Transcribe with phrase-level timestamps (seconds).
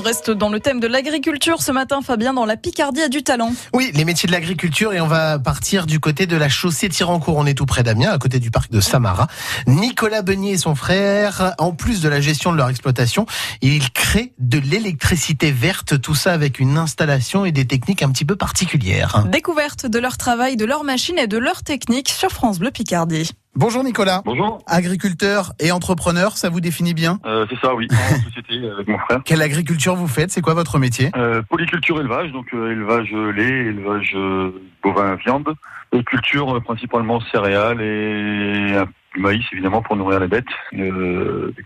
[0.00, 3.22] on reste dans le thème de l'agriculture ce matin, Fabien, dans la Picardie a du
[3.22, 3.52] talent.
[3.74, 7.36] Oui, les métiers de l'agriculture et on va partir du côté de la chaussée Tirancourt.
[7.36, 9.26] On est tout près d'Amiens, à côté du parc de Samara.
[9.66, 13.26] Nicolas Beignet et son frère, en plus de la gestion de leur exploitation,
[13.60, 18.24] ils créent de l'électricité verte, tout ça avec une installation et des techniques un petit
[18.24, 19.24] peu particulières.
[19.30, 23.32] Découverte de leur travail, de leur machine et de leur technique sur France Bleu Picardie.
[23.56, 24.22] Bonjour Nicolas.
[24.24, 24.62] Bonjour.
[24.66, 27.18] Agriculteur et entrepreneur, ça vous définit bien?
[27.26, 29.20] Euh, c'est ça, oui, en société avec mon frère.
[29.24, 30.30] Quelle agriculture vous faites?
[30.30, 31.10] C'est quoi votre métier?
[31.16, 34.52] Euh, polyculture élevage, donc euh, élevage lait, élevage euh,
[34.82, 35.52] bovin viande,
[35.92, 38.76] et culture euh, principalement céréales et
[39.14, 40.44] du maïs évidemment pour nourrir les bêtes,
[40.74, 41.62] euh, des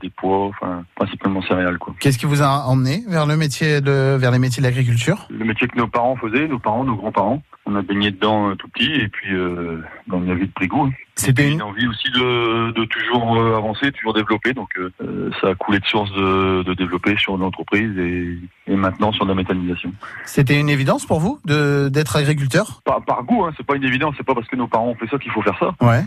[0.00, 1.94] des pois, enfin principalement céréales quoi.
[2.00, 5.26] Qu'est-ce qui vous a emmené vers le métier de, vers les métiers de l'agriculture?
[5.30, 7.42] Le métier que nos parents faisaient, nos parents, nos grands-parents.
[7.66, 9.80] On a baigné dedans euh, tout petit et puis euh,
[10.12, 10.84] on a vite pris goût.
[10.86, 10.90] hein.
[11.16, 11.62] C'était Une une...
[11.62, 14.52] envie aussi de, de toujours euh, avancer, toujours développer.
[14.52, 19.12] Donc euh, ça a coulé de source de, de développer sur l'entreprise et, et maintenant
[19.12, 19.92] sur la méthanisation.
[20.26, 22.82] C'était une évidence pour vous de d'être agriculteur?
[22.84, 24.96] Par, par goût, hein, c'est pas une évidence, c'est pas parce que nos parents ont
[24.96, 25.74] fait ça qu'il faut faire ça.
[25.80, 26.04] Ouais.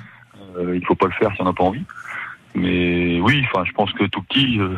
[0.73, 1.83] Il faut pas le faire si on n'a pas envie.
[2.57, 4.69] Mais oui, enfin, je pense que tout petit, euh,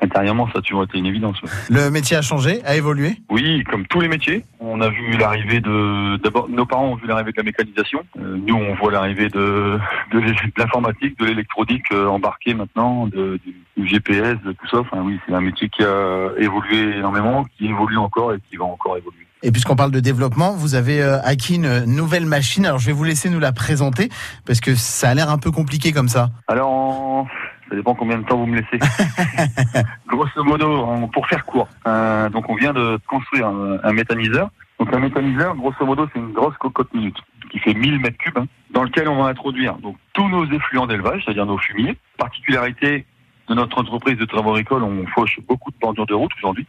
[0.00, 1.40] intérieurement, ça a toujours été une évidence.
[1.42, 1.48] ouais.
[1.70, 3.16] Le métier a changé, a évolué?
[3.30, 6.16] Oui, comme tous les métiers, on a vu l'arrivée de.
[6.16, 8.04] D'abord, nos parents ont vu l'arrivée de la mécanisation.
[8.18, 9.78] Euh, nous, on voit l'arrivée de,
[10.12, 10.20] de
[10.58, 13.38] l'informatique, de l'électronique euh, embarquée maintenant, de,
[13.76, 14.78] du, GPS, de tout ça.
[14.78, 18.64] Enfin, oui, c'est un métier qui a évolué énormément, qui évolue encore et qui va
[18.64, 19.26] encore évoluer.
[19.44, 22.66] Et puisqu'on parle de développement, vous avez euh, acquis une nouvelle machine.
[22.66, 24.08] Alors je vais vous laisser nous la présenter
[24.44, 26.30] parce que ça a l'air un peu compliqué comme ça.
[26.48, 27.28] Alors,
[27.68, 28.78] ça dépend combien de temps vous me laissez.
[30.08, 34.50] Grosso modo, pour faire court, euh, donc on vient de construire un, un méthaniseur.
[34.84, 37.16] Donc un méthaniseur, grosso modo, c'est une grosse cocotte minute
[37.50, 40.86] qui fait 1000 mètres cubes, hein, dans lequel on va introduire donc tous nos effluents
[40.86, 41.96] d'élevage, c'est-à-dire nos fumiers.
[42.18, 43.06] Particularité
[43.48, 46.66] de notre entreprise de travaux agricoles, on fauche beaucoup de bordures de route aujourd'hui.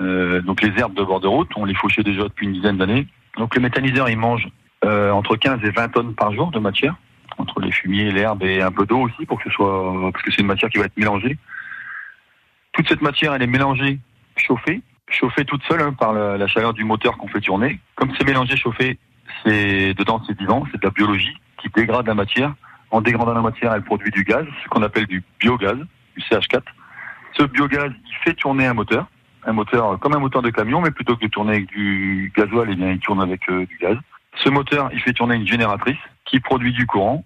[0.00, 2.76] Euh, donc les herbes de bord de route, on les fauchait déjà depuis une dizaine
[2.76, 3.06] d'années.
[3.38, 4.48] Donc le méthaniseur, il mange
[4.84, 6.96] euh, entre 15 et 20 tonnes par jour de matière
[7.38, 10.32] entre les fumiers, l'herbe et un peu d'eau aussi pour que ce soit parce que
[10.32, 11.38] c'est une matière qui va être mélangée.
[12.72, 14.00] Toute cette matière, elle est mélangée,
[14.36, 17.80] chauffée, chauffée toute seule hein, par la, chaleur du moteur qu'on fait tourner.
[17.94, 18.98] Comme c'est mélangé, chauffé,
[19.44, 22.54] c'est dedans c'est vivant, c'est de la biologie qui dégrade la matière.
[22.90, 25.78] En dégradant la matière, elle produit du gaz, ce qu'on appelle du biogaz,
[26.16, 26.62] du CH4.
[27.34, 29.06] Ce biogaz, il fait tourner un moteur,
[29.44, 32.68] un moteur comme un moteur de camion, mais plutôt que de tourner avec du gasoil,
[32.70, 33.96] eh bien il tourne avec euh, du gaz.
[34.36, 37.24] Ce moteur, il fait tourner une génératrice qui produit du courant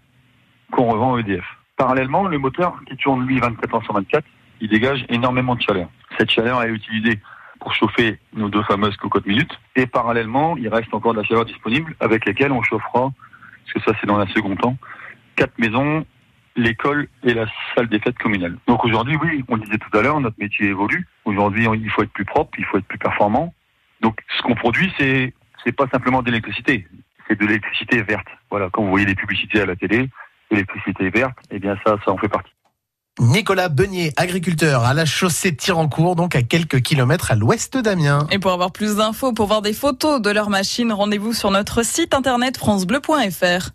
[0.71, 1.45] qu'on revend au EDF.
[1.77, 4.25] Parallèlement, le moteur qui tourne lui 24 heures sur 24,
[4.61, 5.89] il dégage énormément de chaleur.
[6.19, 7.21] Cette chaleur est utilisée
[7.67, 9.59] pour chauffer nos deux fameuses cocottes minutes.
[9.75, 13.81] Et parallèlement, il reste encore de la chaleur disponible avec lesquelles on chauffera, parce que
[13.81, 14.77] ça c'est dans un second temps,
[15.35, 16.07] quatre maisons,
[16.55, 18.57] l'école et la salle des fêtes communales.
[18.69, 21.09] Donc aujourd'hui, oui, on disait tout à l'heure, notre métier évolue.
[21.25, 23.53] Aujourd'hui, il faut être plus propre, il faut être plus performant.
[24.01, 25.35] Donc ce qu'on produit, c'est
[25.65, 26.87] c'est pas simplement de l'électricité,
[27.27, 28.29] c'est de l'électricité verte.
[28.49, 30.09] Voilà, quand vous voyez des publicités à la télé,
[30.53, 32.53] électricité verte, eh bien ça, ça en fait partie.
[33.19, 38.27] Nicolas Beignet, agriculteur à la chaussée Tirancourt, donc à quelques kilomètres à l'ouest d'Amiens.
[38.31, 41.83] Et pour avoir plus d'infos, pour voir des photos de leur machine, rendez-vous sur notre
[41.83, 43.71] site internet francebleu.fr.